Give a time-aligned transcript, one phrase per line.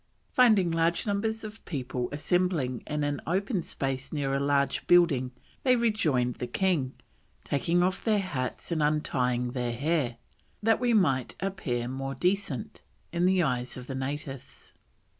[0.31, 5.29] Finding large numbers of people assembling in an open space near a large building
[5.61, 6.93] they rejoined the king,
[7.43, 10.17] taking off their hats and untying their hair,
[10.63, 14.73] "that we might appear the more decent" in the eyes of the natives.